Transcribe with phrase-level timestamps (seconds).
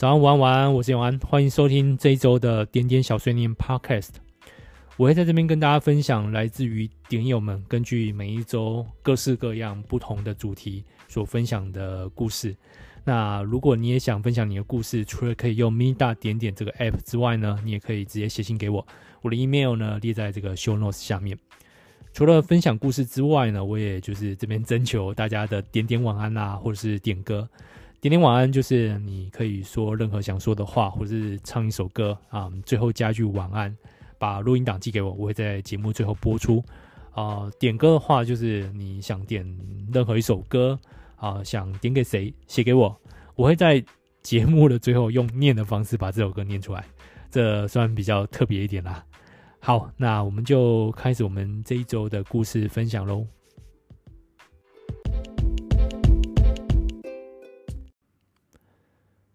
[0.00, 4.08] 早安，晚安，晚安，我是永安，欢迎收听这一周的点点小碎念 Podcast。
[4.96, 12.56] 我会在这边跟大家分享来自于点友们根据每一周各式各样不同的主题所分享的故事。
[13.04, 18.86] 那如果你也想分享你的故事，除了可以用 Me 大点点这个 App 之外呢，你也可以直接写信给我。
[19.20, 21.36] 我的 email 呢列在这个 Show Notes 下面。
[22.14, 27.46] 除了分享故事之外呢，我也就是这边征求大家的点点晚安啊，或者是点歌。
[28.00, 33.76] 点点晚安，就是你可以说任何想说的话，或者是唱一首歌啊，最后加句晚安，
[34.18, 36.64] 把录音档寄给我，我会在节目最后播出。
[37.12, 39.44] 啊，点歌的话，就是你想点
[39.92, 40.78] 任何一首歌
[41.16, 42.98] 啊，想点给谁，写给我，
[43.34, 43.84] 我会在
[44.22, 46.84] 节目的最后用念的方式把这首歌念出来，
[47.30, 49.04] 这算比较特别一点啦。
[49.58, 53.26] 好，那我们就开始我们这一周的故事分享喽。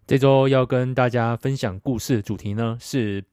[0.06, 3.24] 这周要跟大家分享故事的主题呢，是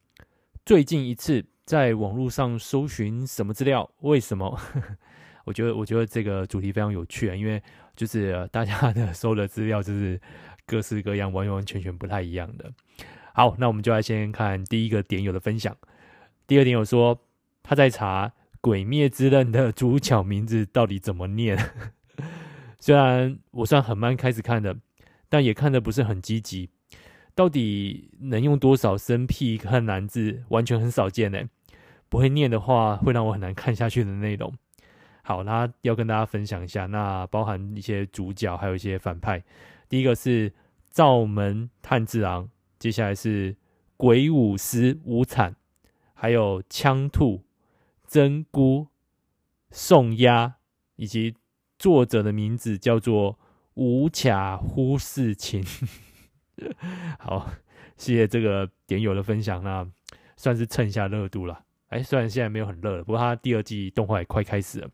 [0.65, 3.87] 最近一次在网络上搜寻什么资料？
[3.99, 4.59] 为什么？
[5.45, 7.61] 我觉得，我觉得这个主题非常有趣啊，因为
[7.95, 10.19] 就是大家的搜的资料就是
[10.65, 12.73] 各式各样，完完全全不太一样的。
[13.35, 15.77] 好，那我们就来先看第一个点友的分享。
[16.47, 17.19] 第二点友说
[17.61, 18.29] 他在查
[18.61, 21.55] 《鬼灭之刃》的主角名字到底怎么念，
[22.81, 24.75] 虽然我算很慢开始看的。
[25.33, 26.69] 但也看得不是很积极，
[27.33, 31.41] 到底能用多少生僻和难字，完全很少见呢。
[32.07, 34.53] 不会念的话，会让我很难看下去的内容。
[35.23, 39.43] 好，那要跟大家分享一下，那包含一些主角，还有一些反派。
[39.89, 40.53] 第一个是
[40.91, 43.55] 灶门炭治郎，接下来是
[43.97, 45.55] 鬼舞辻无惨，
[46.13, 47.41] 还有枪兔、
[48.05, 48.85] 真姑、
[49.71, 50.57] 宋鸭，
[50.95, 51.33] 以及
[51.79, 53.39] 作者的名字叫做。
[53.75, 55.63] 无卡忽视情，
[57.17, 57.49] 好，
[57.97, 59.87] 谢谢这个点友的分享，那
[60.37, 61.59] 算是蹭一下热度了。
[61.87, 64.89] 哎，虽然现在没有很热了，不过它第二季动画也快开始了。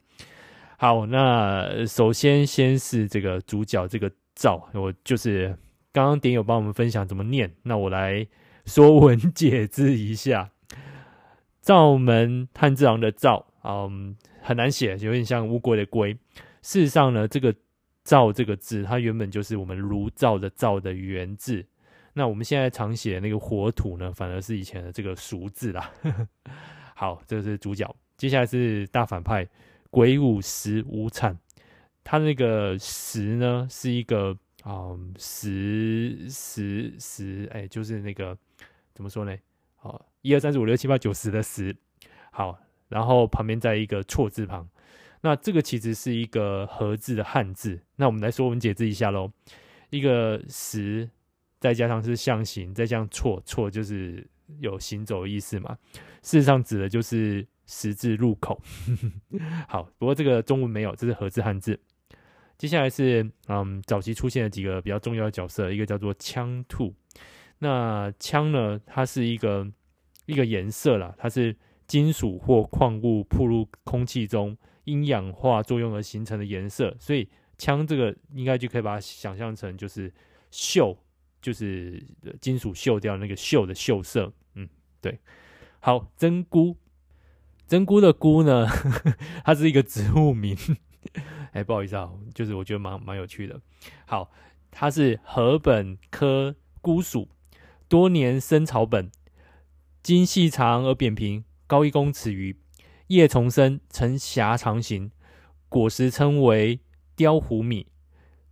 [0.78, 5.58] 好，那首先先是这个主角这个赵，我就是
[5.92, 8.26] 刚刚点友帮我们分享怎么念，那我来
[8.66, 10.52] 说文解字一下。
[11.62, 16.14] 赵门炭治郎的赵，嗯，很难写，有点像乌龟的龟。
[16.62, 17.54] 事实上呢，这个。
[18.10, 21.64] 灶这个字，它原本就是我们炉灶的灶的原字。
[22.14, 25.92] 那我们现在常写那个火土呢，反而是以前的这个俗字啦。
[26.98, 27.96] 好，这是主角。
[28.18, 29.48] 接下来是大反派
[29.92, 31.38] 鬼舞十无惨。
[32.04, 38.36] 他那个十呢，是一个啊十十十，哎，就是那个
[38.96, 39.38] 怎么说呢？
[39.76, 41.78] 好，一二三四五六七八九十的十。
[42.32, 44.68] 好，然后旁边再一个错字旁。
[45.22, 47.80] 那这个其实是一个合字的汉字。
[47.96, 49.32] 那我们来说文解字一下喽。
[49.90, 51.10] 一个十，
[51.60, 54.26] 再加上是象形，再加上错，错就是
[54.60, 55.78] 有行走的意思嘛。
[56.22, 58.62] 事实上指的就是十字路口。
[59.68, 61.80] 好，不过这个中文没有，这是合字汉字。
[62.58, 66.94] 接下来是嗯，早期出现的几个比较重要的角色，一个叫做枪兔。
[67.58, 69.68] 那枪呢，它是一个
[70.28, 71.56] 一个颜色啦，它是
[71.88, 74.56] 金属或矿物暴露空气中。
[74.90, 80.12] 因氧化作用而形成的颜色，所以枪这个应该就可以把它想象成就是
[80.52, 80.98] 锈，
[81.42, 82.04] 就是
[82.42, 84.34] 金属锈掉那个锈的锈色。
[84.56, 84.68] 嗯，
[85.00, 85.20] 对。
[85.80, 86.76] 好，真菇，
[87.68, 88.68] 真菇的菇呢，
[89.46, 90.58] 它是一个植物名。
[91.54, 93.62] 哎，不好意思啊，就是我觉得蛮蛮有趣的。
[94.06, 94.32] 好，
[94.72, 97.30] 它是禾本科菇属，
[97.88, 99.10] 多年生草本，
[100.04, 102.58] 茎细长而扁平，高一公尺余。
[103.10, 105.12] 叶丛生，呈狭长形，
[105.68, 106.80] 果实称为
[107.16, 107.88] 雕糊米，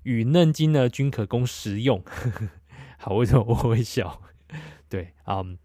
[0.01, 2.03] 与嫩茎呢均可供食用。
[2.97, 4.23] 好，为什么我会笑？
[4.89, 5.59] 对，嗯，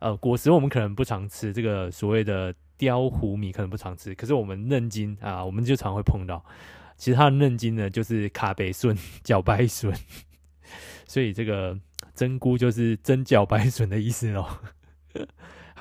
[0.00, 6.44] 呃，果实我们可能不常吃，这个所谓的雕糊米可能不常吃，可是我们嫩茎啊，我们就常会碰到。
[6.96, 9.94] 其实它的嫩茎呢，就是卡北笋、 角白笋，
[11.06, 11.78] 所以这个
[12.12, 14.48] 真菇就是真角白笋的意思喽。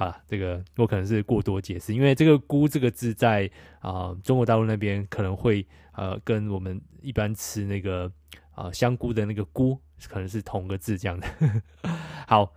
[0.01, 3.47] 啊，这个我可能是过多解释，因为这个“菇”这个字在
[3.81, 8.11] 啊、中国大陆那边可能会呃跟我们一般吃那个
[8.55, 9.77] 啊、香菇的那个“菇”
[10.09, 11.27] 可能是同个字这样的。
[12.25, 12.51] 好，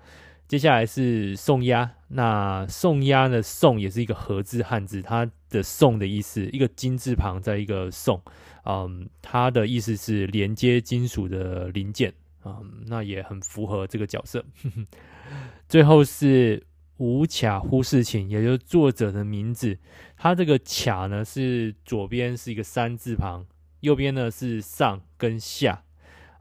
[0.48, 3.42] 接下来是宋鸭，那宋鸭呢？
[3.42, 8.22] 宋也是一个合字汉字，它的“宋”的意思，一个金字旁在一个“宋”，
[8.64, 12.14] 嗯，它的意思是连接金属的零件，
[12.46, 14.42] 嗯，那也很符合这个角色。
[15.68, 16.64] 最后是。
[16.98, 19.78] 无卡忽视情，也就是作者的名字。
[20.16, 23.46] 他这个卡呢，是左边是一个三字旁，
[23.80, 25.82] 右边呢是上跟下。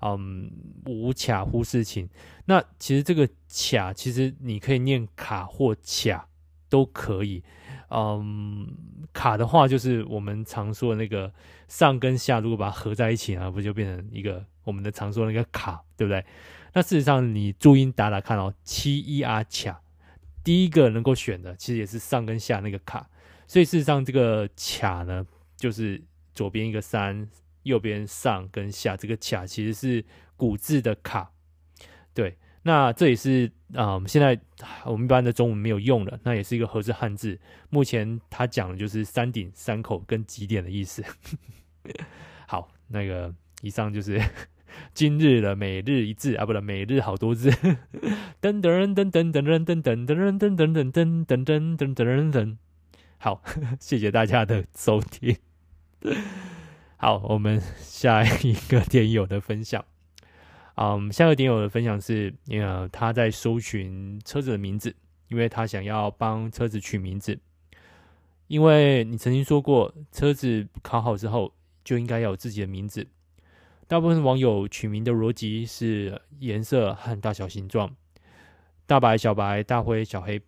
[0.05, 0.51] 嗯，
[0.85, 2.09] 无卡忽事情。
[2.43, 6.27] 那其实这个卡，其实你可以念卡或卡
[6.67, 7.41] 都可以。
[7.89, 8.67] 嗯，
[9.13, 11.31] 卡的话就是我们常说的那个
[11.69, 16.25] 上跟下，如果把它合在一起啊，不就变成一个我们的常说那个卡，对不对？
[16.73, 19.82] 那事实上你注音打打看哦，七一啊卡，
[20.43, 23.09] 第一个能够选的其实也是上跟下那个卡，
[23.47, 25.25] 所以事实上这个卡呢，
[25.55, 26.01] 就是
[26.33, 27.29] 左边一个三。
[27.63, 30.03] 右边上跟下这个卡其实是
[30.35, 31.31] 古字的卡，
[32.13, 34.37] 对，那这也是啊，我呃，现在
[34.83, 37.39] 我们一般的中文没有用了，那也是一个合字汉字。
[37.69, 41.01] 目前他讲的就是山顶、山口跟极点的意思。
[42.45, 44.21] 好，那个以上就是
[44.93, 47.49] 今日的每日一字啊，不对，每日好多字。
[48.41, 52.57] 噔噔噔噔噔噔噔噔噔噔噔噔噔噔噔噔噔噔。
[53.17, 53.41] 好，
[53.79, 55.37] 谢谢大家的收听。
[56.97, 59.83] 好，我们下一个点友的分享。
[60.75, 64.95] 嗯，下一个点友的分享是，呃，他在搜寻车子的名字，
[65.27, 67.39] 因为他想要帮车子取名字。
[68.47, 71.53] 因为你曾经说过，车子考好之后
[71.83, 73.07] 就应该要有自己的名字。
[73.87, 77.95] 大部分网友取名的逻辑是颜色和大小形状，
[78.85, 80.41] 大白、小白、大灰、小黑，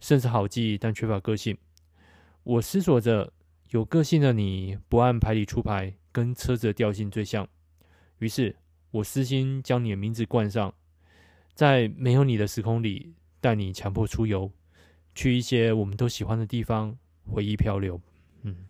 [0.00, 1.56] 甚至好记但缺乏个性。
[2.42, 3.32] 我思索着。
[3.70, 7.46] 有个性的你不按牌理出牌，跟车子的调性最像。
[8.18, 8.54] 于是
[8.92, 10.72] 我私心将你的名字冠上，
[11.52, 14.52] 在没有你的时空里，带你强迫出游，
[15.16, 16.96] 去一些我们都喜欢的地方，
[17.28, 18.00] 回忆漂流。
[18.42, 18.68] 嗯，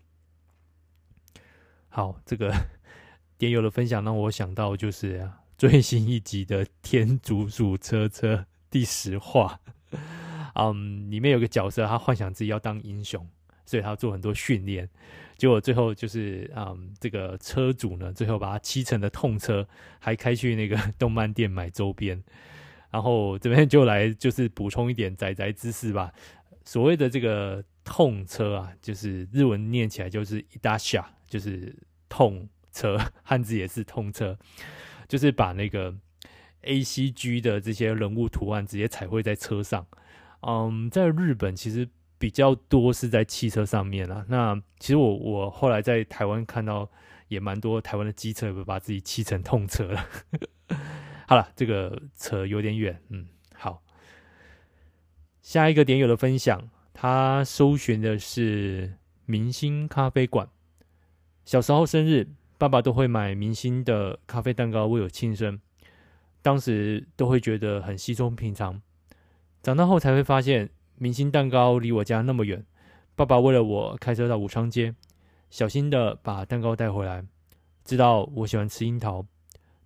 [1.90, 2.50] 好，这个
[3.38, 8.34] 点友的分享让我想到，就是最新一集的《天竺鼠车车》
[8.70, 9.60] 第十话。
[10.54, 13.26] 嗯，里面有个角色，他幻想自己要当英雄。
[13.68, 14.88] 所以他要做很多训练，
[15.36, 19.66] 结果最后就是，嗯，这个车主呢，最后把他漆成了痛车，
[19.98, 22.22] 还开去那个 动漫店买周边。
[22.92, 26.14] 然后这边就来就是补充一点仔仔知识吧。
[26.64, 31.74] 所谓的这个痛车啊，就是日文念起来就是伊达夏，就是
[32.08, 34.38] 痛车， 汉字也是痛车，
[35.08, 35.94] 就是把那个
[36.62, 39.86] A C G 的这些人物图案直接彩绘在车上。
[40.40, 41.88] 嗯，在日本其实。
[42.18, 44.24] 比较多是在汽车上面啦。
[44.30, 46.90] 那其实我我后来在台湾看到
[47.28, 50.08] 也蛮多台湾的机车也，把自己漆成痛车了。
[51.28, 53.82] 好了，这个扯有点远，嗯，好。
[55.42, 58.94] 下一个点友的分享，他搜寻的是
[59.26, 60.48] 明星咖啡馆。
[61.44, 65.60] 小时候生日，爸爸都会买明星的咖啡蛋糕为我庆生，
[66.42, 68.80] 当时都会觉得很稀松平常。
[69.62, 70.70] 长大后才会发现。
[70.98, 72.64] 明星蛋糕离我家那么远，
[73.14, 74.94] 爸爸为了我开车到武昌街，
[75.50, 77.22] 小心的把蛋糕带回来。
[77.84, 79.26] 知道我喜欢吃樱桃，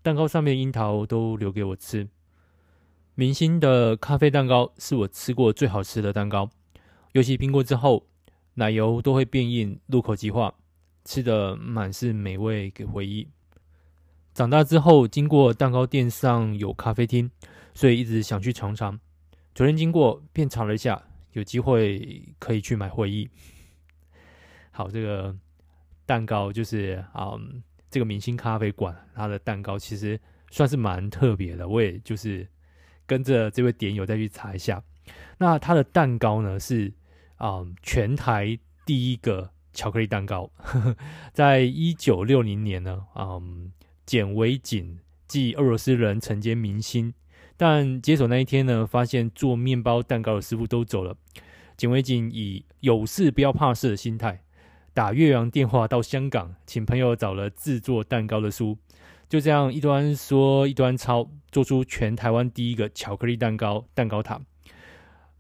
[0.03, 2.09] 蛋糕上面的樱桃都留给我吃。
[3.17, 6.49] 明星的咖啡蛋糕是我吃过最好吃的蛋糕，
[7.11, 8.07] 尤其冰过之后，
[8.55, 10.55] 奶油都会变硬，入口即化，
[11.05, 13.29] 吃的满是美味给回忆。
[14.33, 17.31] 长大之后，经过蛋糕店上有咖啡厅，
[17.75, 18.99] 所以一直想去尝尝。
[19.55, 21.03] 昨天经过，便尝了一下，
[21.33, 23.29] 有机会可以去买回忆。
[24.71, 25.37] 好，这个
[26.07, 30.19] 蛋糕就是嗯，这个明星咖啡馆，它的蛋糕其实
[30.51, 31.69] 算是蛮特别的。
[31.69, 32.47] 我也就是
[33.05, 34.83] 跟着这位点友再去查一下。
[35.37, 36.93] 那它的蛋糕呢，是
[37.39, 40.97] 嗯全台第一个巧克力蛋糕，呵 呵
[41.33, 43.73] 在一九六零年呢，嗯，
[44.05, 47.15] 简维锦即俄罗斯人曾经明星。
[47.57, 51.15] 但接手那一天呢，发现做面包蛋糕的师傅都走了。
[51.77, 54.43] 简维锦以有事不要怕事的心态，
[54.95, 58.79] 打越洋电话到香港，请朋友找了制作蛋糕的书，
[59.29, 64.41] 就这样一端说一端抄，做出全台湾第一个巧克力蛋糕蛋糕塔。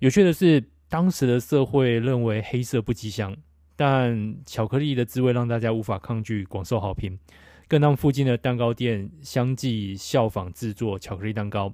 [0.00, 3.34] 有趣的是，当时的社会认为黑色不吉祥，
[3.80, 7.18] 但巧克力的滋味让大家无法抗拒，广受好评，
[7.66, 11.72] 更让附近的蛋糕店相继效仿制作巧克力蛋糕。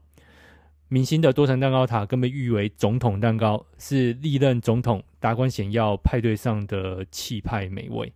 [0.87, 8.13] 明星的多层蛋糕塔更被誉为总统蛋糕，是历任总统达官显要派对上的气派美味。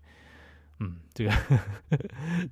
[0.78, 1.56] 嗯，这个呵
[1.90, 1.98] 呵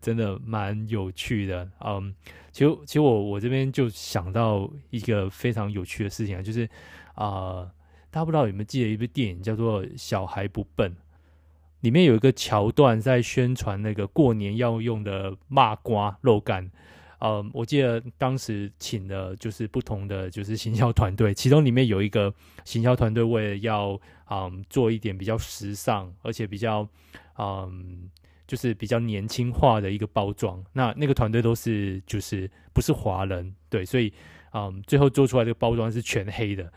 [0.00, 1.70] 真的蛮有趣的。
[1.84, 2.12] 嗯，
[2.50, 6.68] 其实其实我我这边就想到一个非常有趣的事情啊，就是
[7.14, 7.70] 啊、
[8.10, 10.90] 大家不知道有没有记得一部电影叫做《小孩不笨》，
[11.80, 16.70] 里面有一个桥段在宣传那个过年要用的麻瓜肉干。
[17.20, 22.32] 呃，我记得当时请的就是不同的就是行销团队，其中里面有一个
[22.64, 26.88] 行销团队为了要嗯做一点比较时尚，而且比较
[27.38, 28.08] 嗯
[28.46, 30.64] 就是比较年轻化的一个包装。
[30.72, 34.12] 那那个团队都是就是不是华人，对，所以
[34.52, 36.72] 嗯，最后做出来这个包装是全黑的。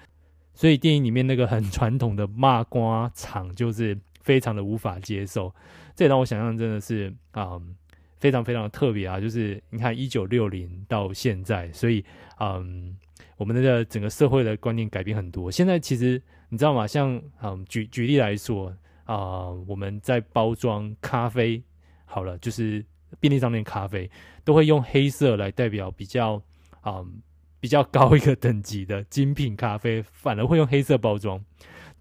[0.56, 5.54] 所以电影里面那个很传统的麻瓜厂就是非常的无法接受。
[5.96, 7.76] 这也让我想象真的是嗯。
[8.22, 9.20] 非常非常的特别啊！
[9.20, 12.06] 就是你看，一九六零到现在，所以
[12.40, 12.96] 嗯，
[13.36, 15.50] 我们的整个社会的观念改变很多。
[15.50, 16.86] 现在其实你知道吗？
[16.86, 18.72] 像嗯，举举例来说
[19.06, 21.64] 啊、我们在包装咖啡，
[22.06, 22.86] 好了，就是
[23.20, 24.08] 便利商店咖啡
[24.44, 26.40] 都会用黑色来代表比较
[26.86, 27.24] 嗯
[27.60, 31.44] 比较高一个等级的精品咖啡，反而会用黑色包装。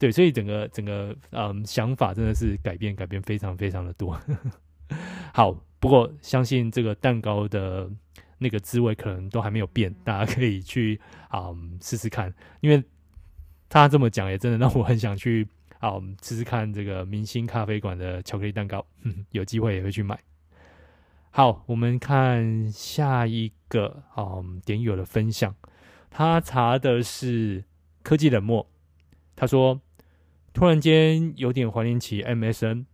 [0.01, 4.21] 对，所以整个整个嗯想法真的是改变改变非常非常的多。
[5.33, 5.57] 好。
[5.81, 7.91] 不过，相信这个蛋糕的
[8.37, 11.49] 那个滋味可能都还没有变，大家可以去啊、
[11.81, 12.31] 试试看。
[12.61, 12.85] 因为
[13.67, 18.85] 他这么讲，也真的让我很想去啊、试试看这个明星咖啡馆的巧克力蛋糕。
[19.05, 20.21] 嗯、有机会也会去买。
[21.31, 25.57] 好，我们看下一个啊、嗯、点友的分享，
[26.11, 27.65] 他查的是
[28.03, 28.69] 科技冷漠。
[29.35, 29.81] 他说，
[30.53, 32.85] 突然间有点怀念起 MSN，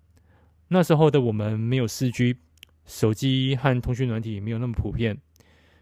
[0.68, 2.36] 那时候的我们没有四 G。
[2.84, 5.18] 手机和通讯软体没有那么普遍，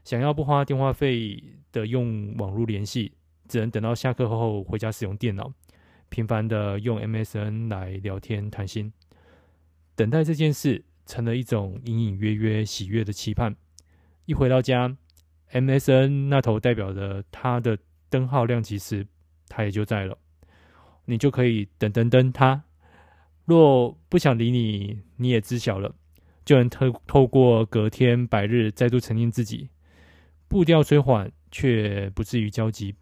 [0.04, 3.12] 想要不花电话费的用网络联系，
[3.46, 5.52] 只能等到下课后回家使用电脑，
[6.08, 8.90] 频繁的用 MSN 来聊天谈心。
[9.94, 13.54] 等待这件事成了一种隐隐约约喜悦的期盼。
[14.24, 14.96] 一回到家
[15.52, 17.78] ，MSN 那头代表着他的
[18.08, 19.06] 灯号亮起时，
[19.46, 20.16] 他也就在了，
[21.04, 22.62] 你就可以等等等他。
[23.44, 25.94] 若不想理你，你也知晓了。
[26.44, 29.70] 就能透透过隔天百日再度沉淀自己，
[30.46, 32.94] 步调虽缓，却不至于焦急。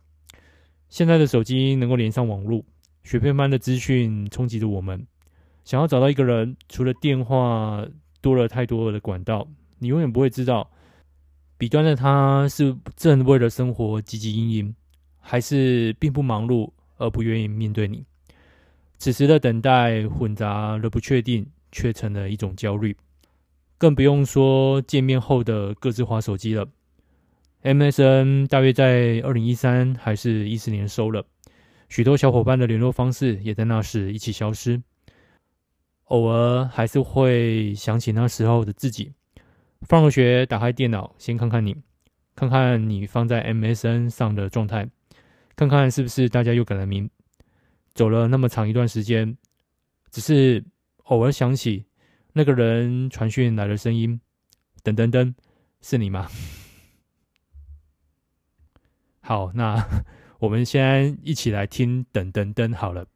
[0.89, 2.65] 现在的手机能够连上网络，
[3.03, 5.05] 雪片般的资讯冲击着我们。
[5.65, 7.85] 想要找到一个人，除了电话，
[8.21, 9.49] 多了太多的管道，
[9.81, 10.71] 你永远不会知道，
[11.59, 14.77] 彼端的他是正为了生活汲汲营营，
[15.19, 16.71] 还是并不忙碌
[17.03, 18.05] 而不愿意面对你。
[18.99, 22.97] 此时的等待混杂了不确定，却成了一种焦虑。
[23.77, 26.69] 更不用说见面后的各自划手机了。
[27.65, 31.25] MSN 大约在二零一三还是一四年收了，
[31.89, 34.81] 许多小伙伴的联络方式也在那时一起消失。
[36.05, 39.13] 偶尔还是会想起那时候的自己。
[39.83, 41.77] 放了学，打开电脑，先看看你，
[42.37, 44.89] 看看你放在 MSN 上的状态，
[45.57, 47.09] 看看是不是大家又改了名。
[47.95, 49.37] 走了那么长一段时间，
[50.11, 50.65] 只是
[51.05, 51.85] 偶尔想起。
[52.33, 54.19] 那个人传讯来的声音，
[54.83, 55.35] 等等等，
[55.83, 56.27] 是你吗？
[59.21, 59.87] 好，那
[60.39, 63.07] 我们先一起来听等等等好了。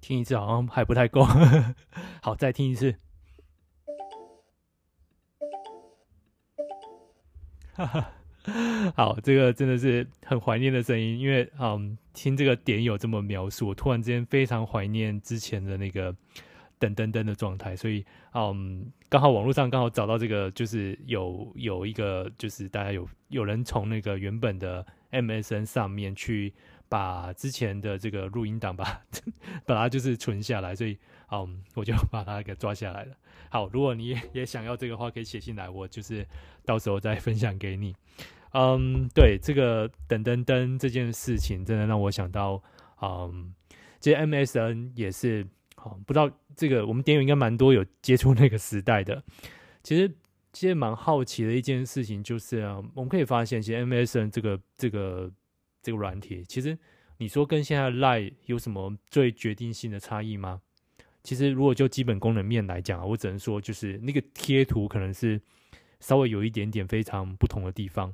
[0.00, 1.24] 听一次好像还不太够，
[2.22, 2.94] 好，再听一次。
[7.72, 8.12] 哈哈。
[8.94, 16.12] 好，这个真的是很怀念的声音，因为嗯，听这个点友这么描述，我突然之间非常怀念之前的那个
[16.78, 26.52] 噔噔噔的状态，所以嗯，刚好网络上刚好找到这个，就是有有一个，就是大家有有人从那个原本的 MSN 上面去
[26.88, 28.84] 把之前的这个录音档把
[29.64, 30.98] 把它就是存下来，所以
[31.30, 33.14] 嗯，我就把它给抓下来了。
[33.50, 36.26] 好，如果你也想要这个话，可以写信来，我就是
[36.64, 37.94] 到时候再分享给你。
[38.52, 42.62] 嗯，对，这个等等等这件事情，真的让我想到，
[43.02, 43.52] 嗯，
[43.98, 45.46] 其实 MSN 也是，
[45.84, 49.22] 嗯，不知道这个我们点友应该蛮多有接触那个时代的。
[49.82, 50.08] 其实，
[50.52, 52.62] 其实蛮好奇的一件事情就是，
[52.94, 55.32] 我们可以发现，其实 MSN 这个这个
[55.82, 56.78] 这个软体，其实
[57.18, 60.60] 你说跟现在 Line 有什么最决定性的差异吗？
[61.24, 65.40] 其实，如果就基本功能面来讲啊，我只能说就是那个贴图可能是
[65.98, 68.12] 稍微有一点点非常不同的地方。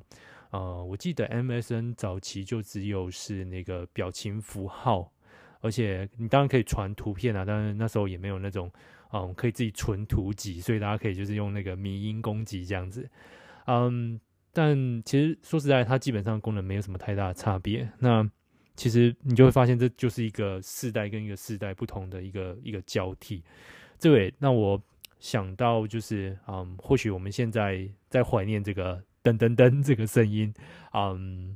[0.51, 5.11] 呃，我记得 MSN 早期就只有是那个表情符号，
[5.59, 8.71] 而且你当然可以传图片啊，但是那时候也没有那种，
[9.11, 13.09] 嗯，可以自己存图集，所以大家可以就是用那个迷因攻击这样子，
[13.67, 14.19] 嗯，
[14.53, 17.89] 但其实说实在，它基本上功能没有什么太大的差别。
[17.99, 18.29] 那
[18.81, 23.43] 其实你就会发现，这就是一个世代跟一个世代不同的一个一个交替。
[23.99, 24.81] 这位，那我
[25.19, 29.03] 想到就是，嗯，或许我们现在在怀念这个。
[29.23, 30.51] 噔噔噔，这个声音，
[30.95, 31.55] 嗯，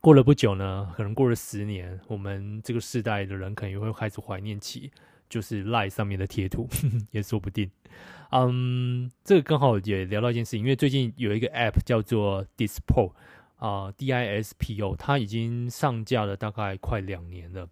[0.00, 4.90] 过了不久呢，可能过了十年，我们这个世代的人可能也会开始怀念起，
[5.28, 6.68] 就是赖上面的贴图，
[7.12, 7.70] 也说不定。
[8.32, 13.12] 嗯，这个刚好也聊到一件事情，因为最近有一个 App 叫做 Dispo
[13.62, 17.68] 啊、，D I S P O，它已经上架了大概快两年了。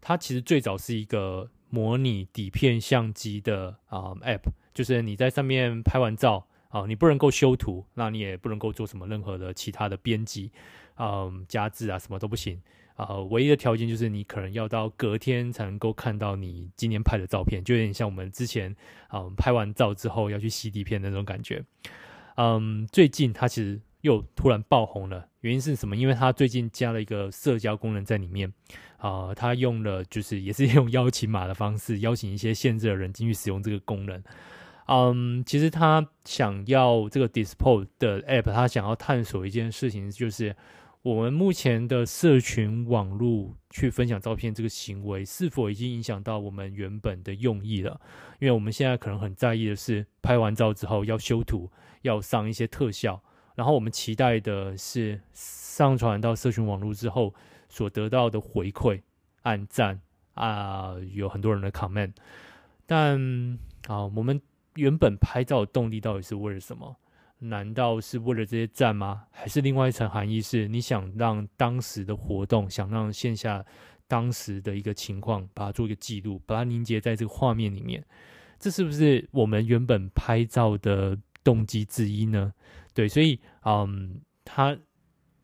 [0.00, 10.52] 它其实最早是一个模拟底片相机的啊、App，就是你在上面拍完照啊、你不能够修图，那你也不能够做什么任何的其他的编辑，
[10.96, 12.62] 嗯、加字啊什么都不行
[12.94, 18.76] 啊、唯一的条件就是你可能要到隔天才能够看到你今天拍的照片，就有点像我们之前
[19.08, 21.64] 啊、拍完照之后要去洗底片那种感觉。
[22.36, 25.96] 嗯，最近它其实又突然爆红了，原因是什么？
[25.96, 28.52] 因为它最近加了一个社交功能在里面。
[28.98, 34.22] 啊、呃，他用了就是也是 用邀请码的方式邀请一些限制的人进去使用这个功能。
[34.86, 40.54] 嗯，其实他想要这个 Dispo 的 App，他想要探索一件事情，就是
[41.02, 48.00] 我们目前的社群网络去分享照片这个行为，是否已经影响到我们原本的用意了？
[48.38, 51.68] 因为我们现在可能很在意的是，拍完照之后要修图，
[52.02, 53.20] 要上一些特效，
[53.54, 57.34] 然后我们期待的是上传到社群网络之后。
[57.74, 59.00] 所得到的回馈，
[59.44, 59.98] 按赞
[60.34, 62.12] 啊，有很多人的 comment，
[62.84, 64.38] 但啊，我们
[64.74, 66.94] 原本拍照的动力到底是为了什么？
[67.38, 69.24] 难道是为了这些赞吗？
[69.30, 73.64] 还是另外一层含义是，你想让当时的活动，想让线下
[74.06, 78.04] 当时的一个情况，把它做一个记录，把它凝结在这个画面里面？
[78.58, 82.52] 这是不是我们原本拍照的动机之一呢？
[82.94, 84.76] 对，所以嗯，他。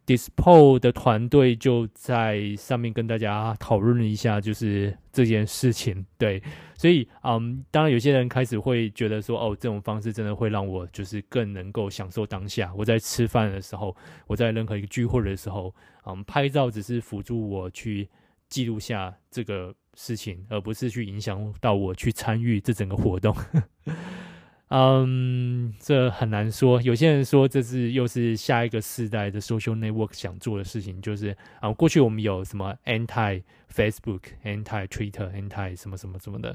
[0.08, 6.02] Dispose 的团队就在上面跟大家讨论了一下，就是这件事情。
[6.16, 6.42] 对，
[6.74, 12.72] 所以嗯，当然有些人开始会觉得说，哦，这种方式真的会让我就是更能够享受当下。
[12.74, 13.94] 我在吃饭的时候，
[14.26, 15.74] 我在任何一个聚会的时候，
[16.06, 18.08] 嗯，拍照只是辅助我去
[18.48, 23.36] 记录下这个事情，而不是去影响到我去参与这整个活动。
[24.70, 26.80] 嗯，这很难说。
[26.82, 33.42] 有些人说这是又是下一个世代的 social network 想做的事情，就是啊，过去我们有什么 anti
[33.74, 36.54] Facebook、anti Twitter、anti 什么什么什么的，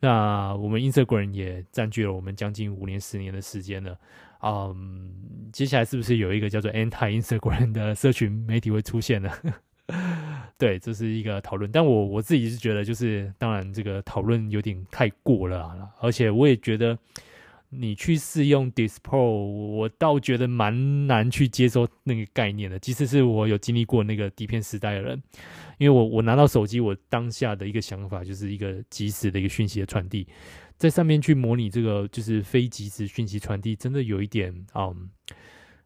[0.00, 3.98] 那我们 Instagram 也占据了我们将近五年、十年的时间了。
[4.42, 5.10] 嗯，
[5.50, 9.30] 接下来是不是有一个叫做 anti Instagram 的社群媒体会出现呢？
[10.58, 11.72] 对，这是一个讨论。
[11.72, 16.98] 但我我自己是觉得，就是当然这个讨论有点太过了，而且我也觉得。
[17.72, 22.78] 你去试用 Dispo，我倒觉得蛮难去接受那个概念的。
[22.78, 25.22] 即使是我有经历过那个底片时代的人，
[25.78, 30.26] 因为我我拿到手机，我当下的一个想法就是一个即时的一个讯息的传递，
[30.76, 35.08] 在上面去模拟这个就是非即时讯息传递，真的有一点嗯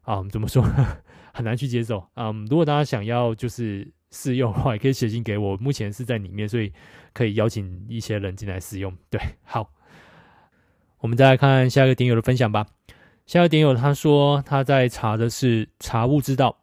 [0.07, 0.97] 嗯怎么说呢？
[1.33, 2.03] 很难去接受。
[2.15, 5.55] 嗯，如果大家想要就是试用的话，也可以写信给我。
[5.57, 6.71] 目前是在里面，所以
[7.13, 8.91] 可以邀请一些人进来试用。
[9.09, 9.69] 对，好。
[11.05, 12.65] 我们再来看下一个点友的分享吧。
[13.27, 16.57] 下一个点友他说他在查的是查物之道。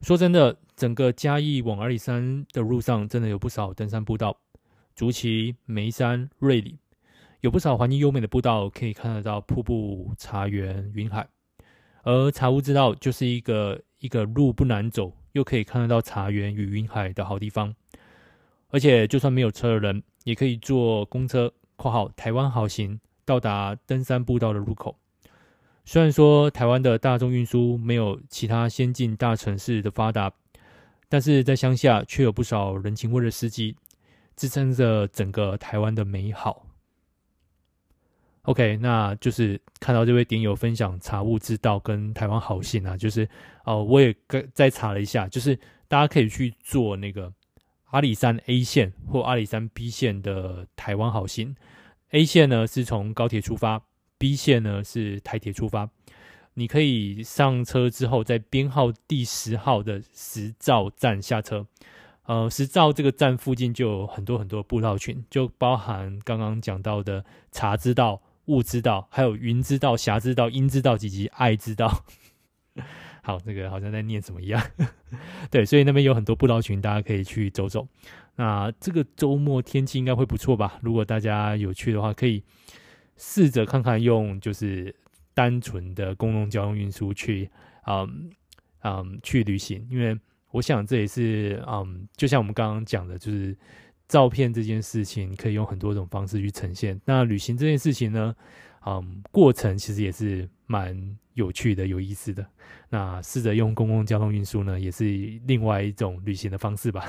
[0.00, 4.38] 说真的，整个嘉义往阿里山的路上真的有不少登山步道，
[4.94, 6.78] 竹崎、梅山、瑞里，
[7.40, 11.26] 有不少环境优美的步道，可以看得到瀑布、茶园、云海。
[12.04, 17.74] 而茶屋之道就是一个一个路不难走，又可以看得到茶园与云海的好地方。
[18.68, 23.00] 而且就算没有车的人，也可以坐公车（括号台湾好行）。
[23.28, 24.96] 到达登山步道的入口。
[25.84, 30.32] 虽然说台湾的大众运输没有其他先进大城市的发达，
[31.10, 33.76] 但是在乡下却有不少人情味的司机，
[34.34, 36.64] 支撑着整个台湾的美好。
[38.42, 43.28] OK，那就是看到这位点友分享茶物之道跟台湾好行啊，就是
[43.64, 45.54] 哦、我也跟再查了一下，就是
[45.86, 47.30] 大家可以去做那个
[47.90, 51.54] 阿里山 A 线或阿里山 B 线的台湾好行。
[52.10, 53.82] A 线呢是从高铁出发
[54.16, 55.90] ，B 线呢是台铁出发。
[56.54, 61.66] 你可以上车之后，在编号第十号的石造站下车。
[62.24, 72.04] 呃，石造这个站附近就有很多很多步道群，就包含刚刚讲到的茶之道、物之道，还有云之道、霞之道、阴之道以及爱之道。
[73.28, 74.58] 好，这个好像在念什么一样。
[75.52, 77.86] 对，所以那边有很多步道群，大家可以去走走。
[78.36, 80.78] 那这个周末天气应该会不错吧？
[80.80, 82.42] 如果大家有去的话，可以
[83.18, 84.96] 试着看看用就是
[85.34, 87.50] 单纯的公共交通运输去，
[87.86, 88.30] 嗯
[88.80, 89.86] 嗯，去旅行。
[89.90, 90.18] 因为
[90.50, 93.54] 我想这也是，嗯，就像我们刚刚讲的，就是
[94.08, 96.98] 照片这件事情可以用很多种方式去呈现。
[97.04, 98.34] 那旅行这件事情呢，
[98.86, 102.46] 嗯，过程其实也是蛮有趣的、有意思的。
[102.88, 105.04] 那试着用公共交通运输呢，也是
[105.46, 107.04] 另外一种旅行的方式吧。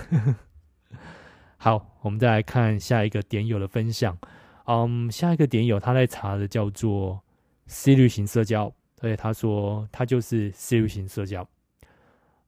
[1.58, 4.18] 好，我们再来看下一个点友的分享。
[4.66, 7.22] 嗯，下一个点友他在查的叫做
[7.68, 11.48] C 旅行社交，而且他说他就是 C 旅行社交。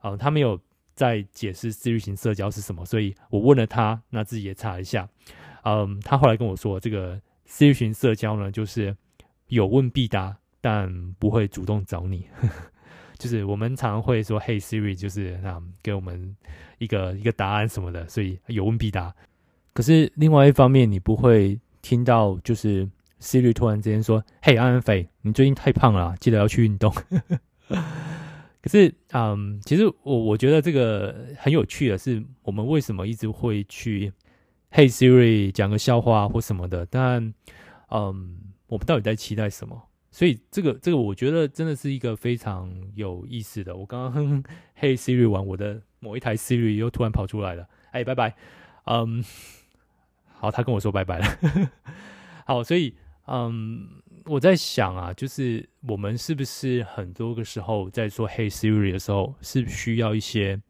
[0.04, 0.60] 嗯，他没有
[0.94, 5.08] 在解释 C 旅行社交是什么，所以我问了他，那自己也查一下。
[5.64, 8.96] 嗯，他后来跟我说，这个 Siri 型社交呢，就是
[9.52, 12.26] 有问必答，但不会主动找你。
[13.20, 16.36] 就是我们常会说，Hey Siri，就是啊，给我们
[16.80, 19.14] 一个一个答案什么的，所以有问必答。
[19.74, 22.88] 可是另外一方面，你不会听到就是
[23.20, 26.92] Siri 突然之间说：“Hey 安安肥，你最近太胖了，记得要去运动。
[28.64, 34.14] ”可是，嗯，其实我我觉得这个很有趣的是，我们为什么一直会去
[34.72, 36.86] “Hey Siri” 讲个笑话或什么的？
[36.86, 37.34] 但，
[37.92, 39.90] 嗯，我们到底在期待什么？
[40.10, 43.74] 所以这个这个，我觉得真的是一个非常有意思的。
[43.76, 44.44] 我刚刚
[44.78, 47.70] Hey Siri 玩，我的某一台 Siri 又突然跑出来了。
[47.92, 48.36] 哎，拜拜。
[48.86, 49.24] 嗯，
[50.34, 51.72] 好，他跟我说拜拜了。
[52.46, 52.96] 好，所以
[53.28, 60.62] 嗯，我在想啊，就是我们是不是很多个时候在说嘿 Siri 的时候，是需要一些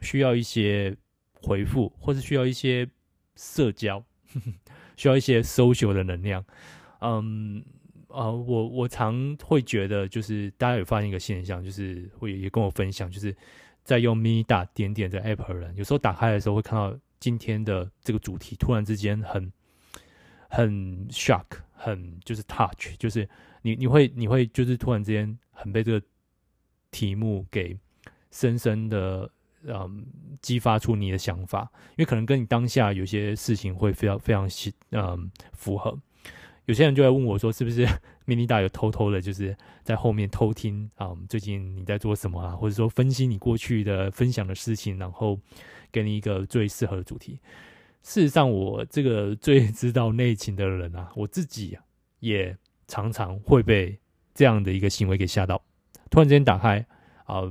[0.00, 0.96] 需要一些
[1.42, 2.88] 回复，或是需要一些
[3.34, 4.04] 社交，
[4.98, 6.44] 需要一些 social 的能量。
[7.00, 7.64] 嗯。
[8.10, 13.36] 啊、呃，我我常会觉得，就是大家有发现一个现象，就是会也跟我分享，就是
[13.84, 19.52] 在用 Minida 点点的 App 的人，有时候打开的时候会看到今天的这个主题，突然之间很
[20.48, 23.28] 很 shock，很就是 touch，就是
[23.60, 26.06] 你你会你会就是突然之间很被这个
[26.90, 27.78] 题目给
[28.30, 29.30] 深深的
[29.66, 30.06] 嗯
[30.40, 34.48] 激发出你的想法，因为可能跟你当下有些事情会非常非常
[34.90, 35.98] 嗯符合。
[36.66, 37.86] 有些人就会问我说：“是不是
[38.26, 41.16] mini 大有偷偷的，就是在后面偷听啊？
[41.26, 42.54] 最近你在做什么啊？
[42.54, 45.40] 或者说分析你过去的分享的事情，然后
[45.90, 47.40] 给你一个最适合的主题。”
[48.04, 51.76] 事实上，我这个最 知道内情的人啊，我自己
[52.20, 52.54] 也
[52.86, 53.98] 常常会被
[54.34, 55.62] 这样的一个行为给吓到。
[56.10, 56.84] 突然之间打开
[57.24, 57.50] 啊，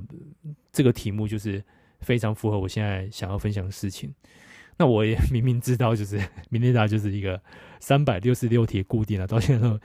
[0.72, 1.64] 这个题目就是
[2.02, 4.14] 非常符合我现在想要分享的事情。
[4.80, 6.20] 那我也 明明知道，就是
[6.52, 7.42] Minida 就是一个
[7.80, 9.80] 三百六十六题固定了，到现在都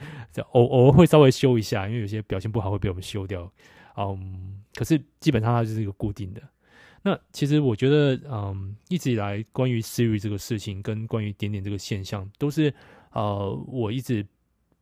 [0.51, 3.51] 偶偶尔会稍微修一下，因为有些表现不好会被我们修掉。
[3.97, 6.41] 嗯，可是基本上它就是一个固定的。
[7.01, 12.73] 那其实我觉得，嗯，一直以来关于 Siri 这个事情，跟关于点点这个现象，都是
[13.11, 14.25] 呃，我一直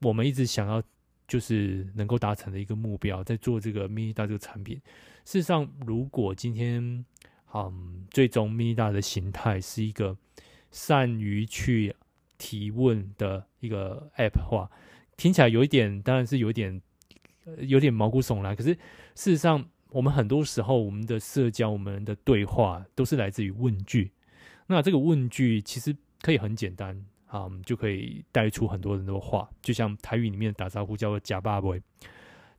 [0.02, 0.84] 我们一直想要
[1.28, 4.80] 就是能够达成的一个目标，在做这个 Minida 这个产品。
[5.24, 7.06] 事实上，如果今天
[7.54, 10.18] 嗯，最终 Mida 的形态是一个
[10.72, 11.96] 善于去
[12.38, 14.70] 提问的一个 App 话，
[15.18, 16.82] 听起来有一点，当然是有一点，
[17.60, 18.56] 有点毛骨悚然。
[18.56, 18.74] 可是
[19.16, 24.12] 事实上，我们很多时候我们的社交、我们的对话都是来自于问句。
[24.68, 31.78] 那这个问句其实可以很简单，嗯，就可以带出很多很多话，就像台语里面打招呼叫做“呷饱未”。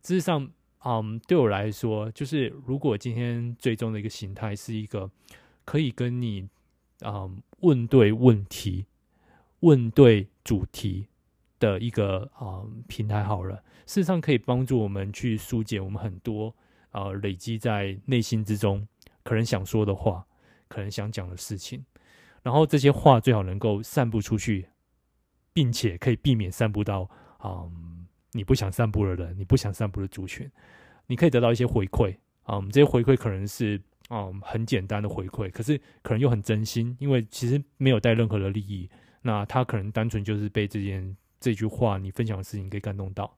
[0.04, 0.50] 事实上，
[0.84, 5.08] 嗯，对我来说，就是如果今天最终的一个形态是一个
[5.64, 6.48] 可以跟你，
[7.04, 8.86] 嗯，问对问题、
[9.60, 11.06] 问对主题
[11.60, 16.52] 的一个嗯平台好了，事实上可以帮助我们去疏解我们很多
[16.90, 18.86] 呃累积在内心之中
[19.22, 20.26] 可能想说的话，
[20.66, 21.84] 可能想讲的事情，
[22.42, 24.66] 然后这些话最好能够散布出去，
[25.52, 27.08] 并且可以避免散布到
[27.44, 27.91] 嗯。
[28.32, 30.50] 你不想散步的人，你不想散步的族群，
[31.06, 32.14] 你可以得到一些回馈
[32.44, 32.56] 啊。
[32.56, 38.88] 嗯，这些回馈可能是嗯很简单的回馈，可是可能又很真心，因为其实没有带任何的利益。
[39.20, 43.32] 那他可能单纯就是被这件这句话你分享的事情给感动到。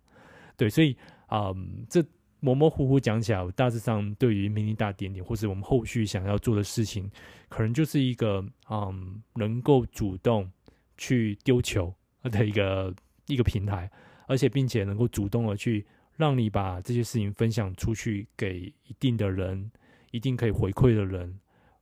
[0.56, 0.96] 对，所以
[1.28, 2.02] 嗯，这
[2.40, 7.10] 模模糊糊讲起来，大致上对于 Minida 点点，或是我们后续想要做的事情，
[7.48, 10.50] 可能就是一个嗯能够主动
[10.96, 12.94] 去丢球的一个
[13.26, 13.90] 一个平台。
[14.26, 15.84] 而且，并且能够主动的去
[16.16, 19.70] 让你把这些事情分享出去给一定的人，
[20.10, 21.38] 一定可以回馈的人，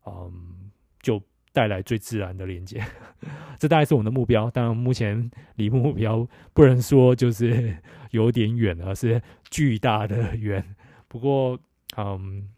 [0.07, 2.83] 嗯，就带来最自然的连接。
[3.59, 4.51] 这大概是我们的目标。
[4.51, 7.77] 当然，目前离目标不能说就是
[8.11, 10.75] 有点远，而是巨大的远。
[11.09, 11.59] 不过，
[11.97, 12.49] 嗯，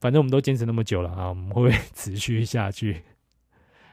[0.00, 3.02] 反正我们都坚持那么久了啊，我们会持续下去。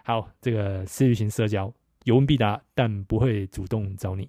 [0.03, 1.71] 好，这个私域型社交
[2.05, 4.27] 有问必答，但不会主动找你。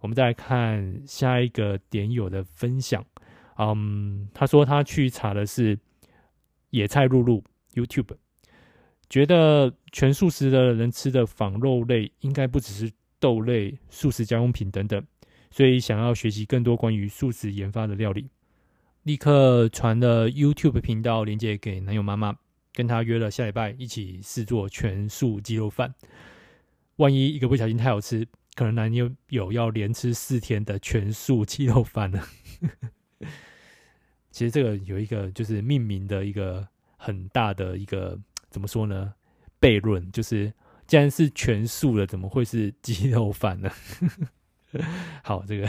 [0.00, 3.04] 我们再来看下一个点友的分享，
[3.58, 5.78] 嗯，他说他去查的是
[6.70, 8.16] 野菜露露 YouTube，
[9.08, 15.04] 觉得全素食的人吃的仿肉类应该不只是豆类、素食家用品等等，
[15.50, 18.28] 所以想要学习更多关于素食研发的料理，
[19.02, 22.34] 立刻传了 YouTube 频道连接给男友妈妈，
[22.72, 25.94] 跟他约了下礼拜一起试做全素鸡肉饭，
[26.96, 28.26] 万一一个不小心太好吃。
[28.60, 32.22] 可能男友有要连吃四天的全素鸡肉饭呢。
[34.30, 36.68] 其实这个有一个就是命名的一个
[36.98, 38.20] 很大的一个
[38.50, 39.14] 怎么说呢？
[39.62, 40.52] 悖论就是
[40.86, 43.70] 既然是全素的，怎么会是鸡肉饭呢？
[45.24, 45.66] 好，这个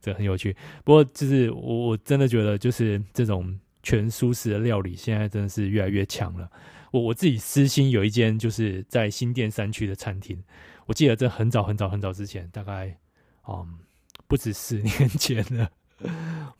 [0.00, 0.54] 这个很有趣。
[0.84, 6.48] 不过就是我我真的觉得，就是这种全素食的料理，现在真的是越来越强了。
[6.92, 10.40] 我我自己私心有一间，就是在新店山区的餐厅。
[10.88, 12.98] 我记得这很早很早很早之前，大概
[13.46, 13.78] 嗯
[14.26, 15.70] 不止十年前了。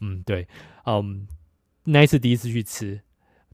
[0.00, 0.46] 嗯，对，
[0.84, 1.26] 嗯，
[1.84, 3.00] 那一次第一次去吃，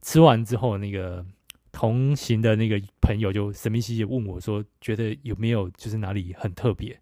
[0.02, 1.24] 吃完之后，那个
[1.70, 7.00] 同行的那个朋友就神秘兮兮问我说：“觉得有没有就是哪里很特别？”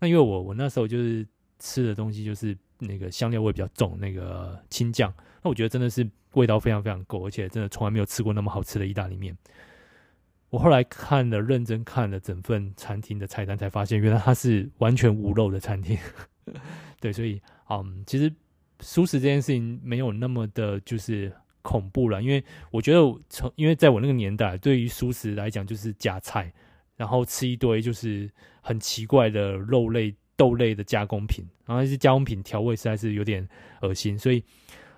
[0.00, 1.26] 那因为我我那时候就是
[1.58, 9.36] 吃的东西就是那个香料味比较重，那个青酱，那我觉得真的是味道非常非常够，而且真的从来没有吃过那么好吃的意大利面。
[10.50, 15.96] 我后来看了认真看了整份餐厅的菜单，才发现原来它是完全无肉的餐厅。
[17.00, 18.30] 对，所以嗯，其实
[18.80, 21.32] 素食这件事情没有那么的就是
[21.62, 26.52] 恐怖了，因为我觉得从因为在我那个年代，对于素食来讲就是加菜。
[26.96, 33.48] 然后吃一堆就是很奇怪的肉类、豆类的加工品，然后那些加工品调味实在是有点
[33.80, 34.44] 恶心，所以，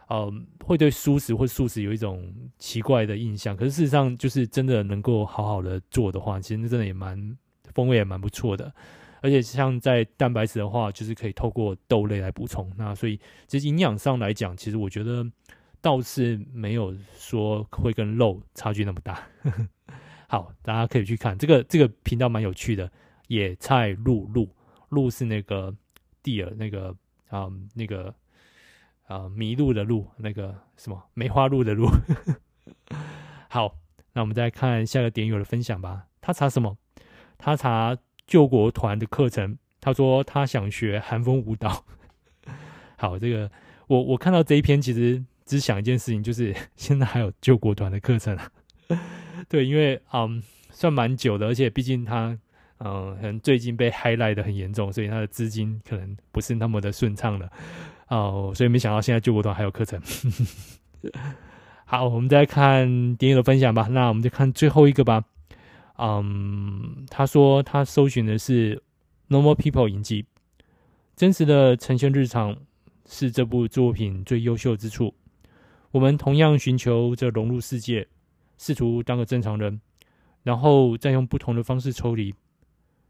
[0.08, 0.32] 呃，
[0.64, 3.56] 会对素食或素食有一种奇怪的印象。
[3.56, 7.36] 可是事实上，就是真的能够好好的做的话，其实真的也蛮
[7.74, 8.72] 风味也蛮不错的。
[9.20, 12.70] 而且像在蛋白质的话，就是可以透过豆类来补充。
[12.76, 15.24] 那所以其实营养上来讲，其实我觉得
[15.80, 19.22] 倒是没有说会跟肉差距那么大。
[20.28, 22.90] 好，大家可以去看这个这个频道蛮有趣的。
[23.28, 24.48] 野菜露露
[24.88, 25.74] 露是那个
[26.22, 26.88] 地尔那个
[27.28, 28.12] 啊、嗯、那个
[29.06, 31.88] 啊、呃、麋鹿的鹿那个什么梅花鹿的鹿。
[33.48, 33.76] 好，
[34.12, 36.06] 那我们再看下个点友的分享吧。
[36.20, 36.76] 他查什么？
[37.38, 39.58] 他查救国团的课程。
[39.80, 41.84] 他说他想学韩风舞蹈。
[42.96, 43.50] 好，这个
[43.88, 48.50] 我我看到这一篇，其实只想一件事情，就是 现在还有救国团的课程啊。
[49.48, 52.38] 对，因为嗯，算蛮久的，而且毕竟他
[52.78, 57.50] 嗯，可能最近被 highlight 的很严重，所以他的资金可能不是那么的顺畅了
[58.12, 59.98] 哦，所以没想到现在救国团还有课程。
[61.86, 63.88] 好，我们再看点友的分享吧。
[63.90, 65.24] 那我们就看最后一个吧。
[65.96, 68.82] 嗯，他说他搜寻的是
[69.30, 70.26] Normal People 影集，
[71.16, 72.54] 真实的呈现日常
[73.06, 75.14] 是这部作品最优秀之处。
[75.90, 78.06] 我们同样寻求着融入世界。
[78.58, 79.80] 试图当个正常人，
[80.44, 82.32] 然后再用不同的方式抽离，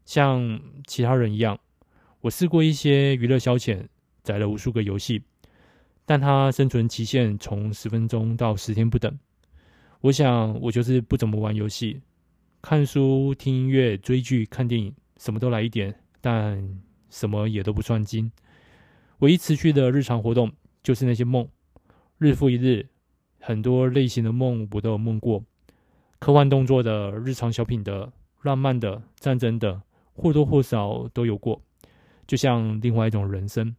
[0.03, 1.59] 像其他人一样。
[2.21, 3.85] 我试过一些娱乐消遣，
[4.23, 5.21] 载了无数个游戏，
[6.05, 9.19] 但它生存期限从十分钟到十天不等。
[10.01, 12.01] 我想，我就是不怎么玩游戏，
[12.61, 18.31] 看书、听音乐、追剧、看电影，什么都来一点，但什么也都不算精。
[19.19, 21.47] 唯一持续的日常活动就是那些梦，
[22.17, 22.87] 日复一日。
[23.39, 25.43] 很多类型的梦我都有梦过，
[26.19, 28.09] 科幻动作的、日常小品的、
[28.41, 29.81] 浪漫的、战争的，
[30.13, 31.61] 或多或少都有过。
[32.25, 33.75] 就像另外一种人生，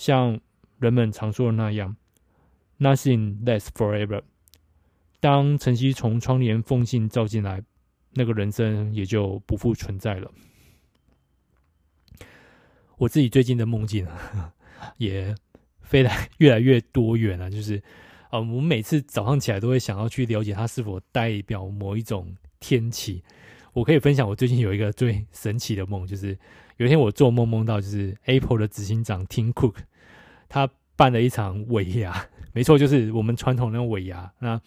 [0.00, 0.40] 像
[0.78, 1.94] 人们常说的那样
[2.78, 4.22] ，“Nothing lasts forever”。
[5.20, 7.62] 当晨曦从窗帘缝隙照进来，
[8.14, 10.32] 那个人生也就不复存在了。
[12.96, 14.06] 我自己最近的梦境
[14.96, 15.34] 也
[15.82, 17.82] 飞来越来越多远了，就是。
[18.30, 23.24] 啊，我们每次早上起来都会想要去了解它是否代表某一种天气。
[23.72, 26.38] 我可以分享，我最近有一个最神奇的梦，就是
[26.76, 29.74] 有一天我做梦梦到，就是 Apple 的执行长 Tim Cook，
[30.50, 32.14] 他办了一场尾牙，
[32.52, 34.30] 没错，就是我们传统那种尾牙。
[34.38, 34.60] 那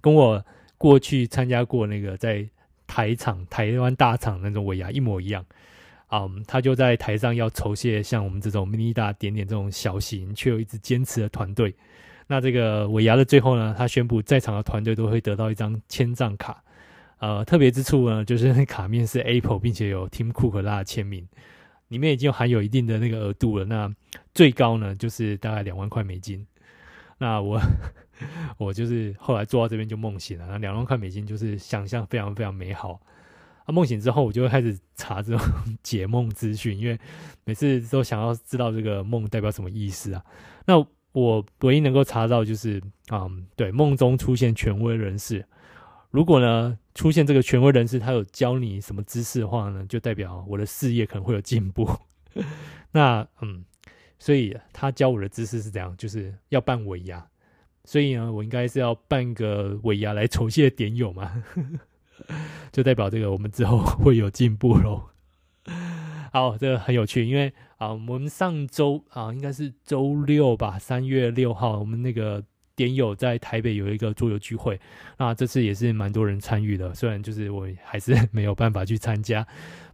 [0.00, 0.44] 跟我
[0.78, 2.48] 过去参加过那个在
[2.86, 5.44] 台场、台湾大厂那种尾牙一模一样。
[6.06, 11.72] 啊、他就在台上要酬谢像我们这种迷你大点点这种小型却又一直坚持的团队。
[12.26, 16.60] 那这个尾牙的最后呢，他宣布在场的团队都会得到一张签帐卡，
[17.18, 21.24] 呃，特别之处呢，就是那卡面是 Apple，并且有 Tim Cook 拉的签名，
[21.90, 23.64] 里面已经含有一定的那个额度了。
[23.64, 23.92] 那
[24.34, 26.44] 最高呢，就是大概两万块美金。
[27.18, 27.60] 那我
[28.58, 33.00] 我就是后来做到这边就梦醒了，那两万块美金就是想象非常非常美好。
[33.64, 35.46] 啊，梦醒之后我就会开始查这种
[35.82, 36.98] 解梦资讯，因为
[37.44, 40.24] 每次都想要知道这个梦代表什么意思啊。
[40.64, 42.80] 那我唯一能够查到就是，
[43.12, 45.44] 嗯，对，梦中出现权威人士。
[46.10, 51.88] 如果呢出现这个权威人士，他有教你什么知识的话呢，就代表我的事业可能会有进步。
[52.92, 53.64] 那嗯，
[54.18, 57.26] 所以他教我的知识是这样，就是要办尾牙。
[57.84, 61.42] 所以呢，我应该是要办个尾牙来酬谢点友嘛，
[62.70, 65.02] 就代表这个我们之后会有进步喽。
[66.32, 72.44] 好，这个很有趣，因为啊，我们上周啊，应该是周六吧，三月六号，我们那个
[72.76, 74.80] 点友在台北有一个桌游聚会，
[75.18, 76.94] 那这次也是蛮多人参与的。
[76.94, 79.46] 虽然就是我还是没有办法去参加，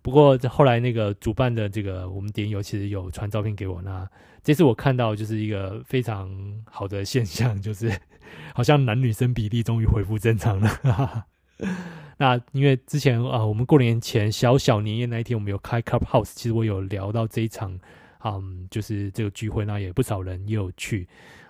[0.02, 3.82] 不过后来那个主办的这个我们点友其实有传照片给我。
[3.82, 4.08] 那
[4.42, 6.30] 这次我看到就是一个非常
[6.70, 7.92] 好的现象，就是
[8.54, 11.26] 好像男女生比例终于恢复正常了。
[12.18, 17.78] 那因为之前啊，我们过年前小小年夜那一天，我们有开 Clubhouse，其实我有聊到这一场，
[18.24, 21.08] 嗯，就是这个聚会，那也不少人也有去。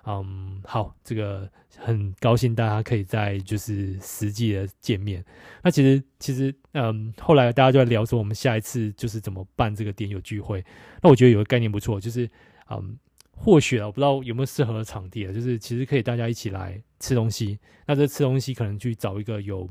[0.09, 5.25] 嗯，好，这个很高兴大家可以在就是实际的见面。
[5.65, 10.65] 那其实其实嗯，后来大家就在聊说，我们下一次就是怎么办这个点友聚会。
[11.03, 12.31] 那我觉得有个概念不错，就是
[12.71, 12.97] 嗯，
[13.33, 17.59] 或许啊，我不知道有没有适合的场地啊，就是其实可以大家一起来吃东西。
[17.85, 19.69] 那这吃东西可能去找一个有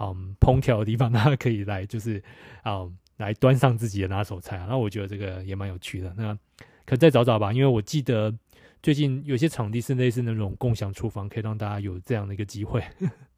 [0.00, 2.22] 嗯烹调的地方，大家可以来就是
[2.64, 4.66] 嗯来端上自己的拿手菜啊。
[4.66, 6.14] 那我觉得这个也蛮有趣的。
[6.16, 6.34] 那
[6.86, 8.34] 可再找找吧，因为我记得。
[8.82, 12.82] 最近有些场地是类似那种共享厨房，可以让大家有这样的一个机会。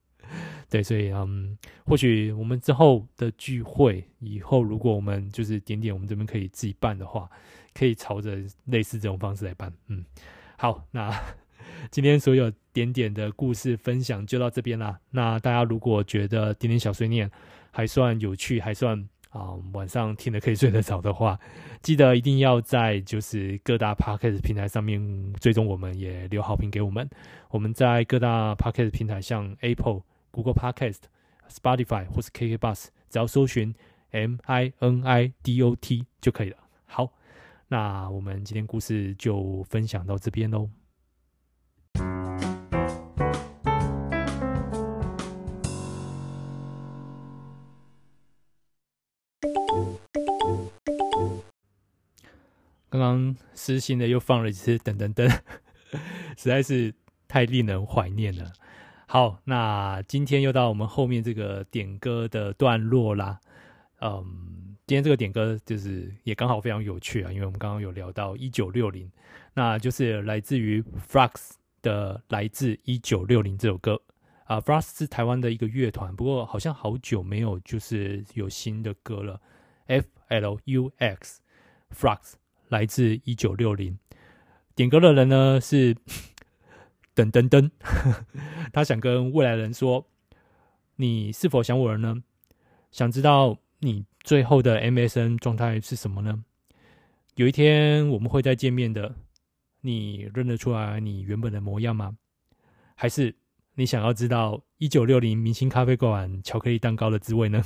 [0.68, 7.28] 对，所以嗯，或许我们之后的聚会，以后如果我们就是点点，我们这边可以自己办的话，
[7.74, 9.72] 可以朝着类似这种方式来办。
[9.88, 10.04] 嗯，
[10.56, 11.10] 好，那
[11.90, 15.00] 今天所有点点的故事分享就到这边啦。
[15.10, 17.30] 那大家如果觉得点点小碎念
[17.70, 19.08] 还算有趣，还算。
[19.30, 21.38] 啊、晚上听得可以睡得着的话，
[21.82, 27.08] 记得一定要在就是各大 Podcast 平台上面追踪我们，也留好评给我们。
[27.50, 31.02] 我们在各大 Podcast 平台，像 Apple、Google Podcast、
[31.48, 33.72] Spotify 或是 KK Bus，只要搜寻
[34.10, 36.56] M I N I D O T 就可以了。
[36.86, 37.12] 好，
[37.68, 40.68] 那我们今天故事就分享到这边喽。
[52.90, 55.28] 刚刚私心的又放了一次噔噔噔，
[56.36, 56.92] 实在是
[57.28, 58.52] 太令人怀念了。
[59.06, 63.40] 好，那今天又到我们后面这个点歌的段落啦。
[64.00, 69.08] 嗯，今天这个点歌就是也刚好非常有趣啊，因为我们刚刚有聊到一九六零，
[69.54, 74.00] 那就是来自于 Flux 的《来自一九六零》这首歌
[74.46, 74.60] 啊。
[74.60, 79.40] Flux 是台湾的一个乐团，不过好像好久没有就是有新的歌了。
[79.86, 81.40] F L U X
[81.94, 82.39] Flux。
[82.70, 83.98] 来自一九六零，
[84.76, 85.94] 点歌的人呢是
[87.16, 87.70] 噔噔噔，
[88.72, 90.06] 他想跟未来人说
[90.94, 92.22] ：“你是否想我了呢？
[92.92, 96.44] 想知道你最后的 MSN 状态是什么呢？
[97.34, 99.16] 有一天我们会再见面的，
[99.80, 102.16] 你认得出来你原本的模样吗？
[102.94, 103.34] 还是
[103.74, 107.64] 你想要知道一九六零明星咖啡馆巧克力蛋糕的滋味呢？”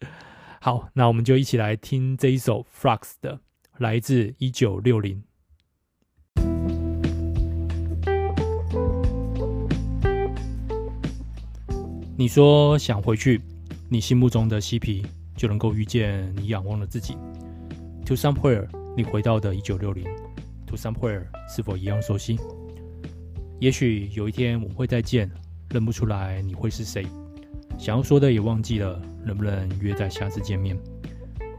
[0.62, 3.40] 好，那我们就一起来听这一首 Flux 的。
[3.82, 5.20] 来自一九六零。
[12.16, 13.40] 你说想回去，
[13.88, 17.16] 你心目中的嬉皮就能够遇见你仰望的自己。
[18.06, 20.04] To somewhere，你回到的一九六零。
[20.68, 22.38] To somewhere，是否一样熟悉？
[23.58, 25.28] 也许有一天我们会再见，
[25.70, 27.04] 认不出来你会是谁。
[27.76, 30.78] 想要说的也忘记了，能不能约在下次见面？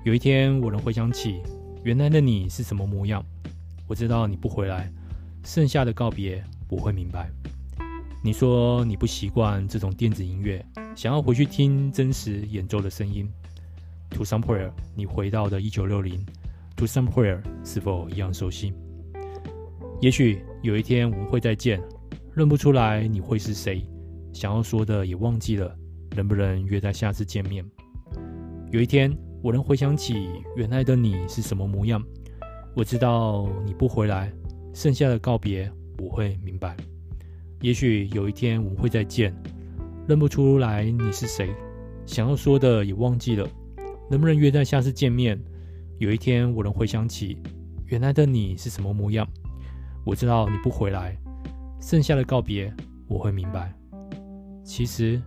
[0.06, 1.42] 有一天我能回想起。
[1.84, 3.22] 原来的你是什么模样？
[3.88, 4.89] 我知道你不回来，
[5.43, 7.30] 剩下的告别我会明白。
[8.24, 10.65] 你说你不习惯这种电子音乐，
[10.96, 13.30] 想要回去听真实演奏的声音。
[14.12, 16.26] To somewhere，你回到的一九六零。
[16.78, 18.74] To somewhere，是否一样熟悉？
[20.00, 21.82] 也许有一天我们会再见，
[22.34, 23.86] 认不出来你会是谁，
[24.32, 25.76] 想要说的也忘记了，
[26.15, 27.65] 能不能约在下次见面？
[28.72, 29.13] 有一天。
[29.43, 32.01] 我能回想起原来的你是什么模样，
[32.73, 34.32] 我知道你不回来，
[34.73, 36.77] 剩下的告别我会明白。
[37.60, 39.36] 也许有一天我们会再见，
[40.08, 41.53] 认不出来你是谁，
[42.06, 43.45] 想要说的也忘记了，
[44.10, 45.38] 能不能约在下次见面？
[45.97, 47.38] 有一天我能回想起
[47.88, 49.27] 原来的你是什么模样，
[50.06, 51.17] 我知道你不回来，
[51.82, 52.73] 剩下的告别
[53.10, 53.73] 我会明白。
[54.63, 55.21] 其实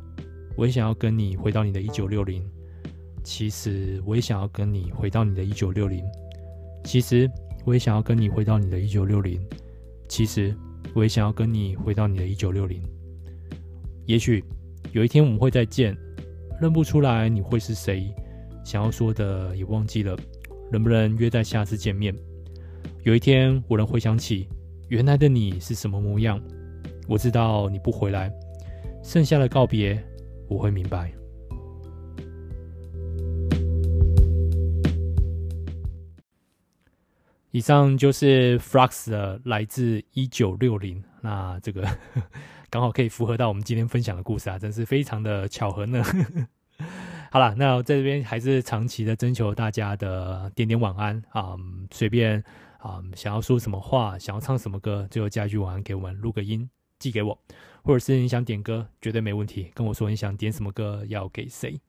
[0.57, 2.43] 我也想要跟你回到你的一九六零。
[3.27, 6.01] 其实我也想要跟你回到你的一九六零。
[6.85, 7.29] 其实
[7.65, 9.37] 我也想要跟你回到你的一九六零。
[10.09, 10.55] 其实
[10.95, 12.81] 我也想要跟你回到你的一九六零。
[14.05, 14.45] 也许
[14.93, 15.97] 有一天我们会再见，
[16.61, 18.15] 认不出来你会是谁，
[18.65, 20.17] 想要说的也忘记了，
[20.71, 22.15] 能不能约在下次见面？
[23.03, 24.49] 有一天我能回想起
[24.89, 26.41] 原来的你是什么模样，
[27.09, 28.33] 我知道你不回来，
[29.03, 30.01] 剩下的告别
[30.49, 31.13] 我会明白。
[37.57, 41.89] 以上就是 Flux 的来自一九六零，那这个
[42.69, 46.05] 刚好可以符合到我们今天分享的故事啊，真是非常的巧合呢。
[47.33, 51.57] 好了，那我在这边还是长期的征求大家的点点晚安啊，
[51.91, 52.45] 随便
[52.77, 57.39] 啊，想要说什么话，想要唱什么歌，最后加一句晚安给我们，录个音寄给我，
[57.83, 61.81] 或者是你想点歌，绝对没问题，跟我说你想点什么歌，要给谁，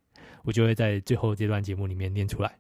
[0.44, 2.58] 我就会在最后这段节目里面念出来。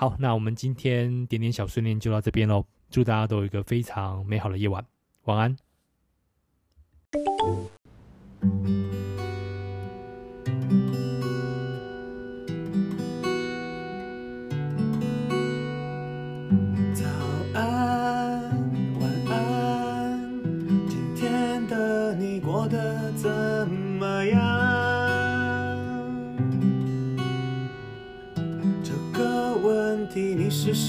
[0.00, 4.82] 好，那我们今天点点小训练就到这边喽，祝大家都有一个非常美好的夜晚，
[5.24, 5.54] 晚安。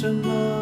[0.02, 0.61] 什么？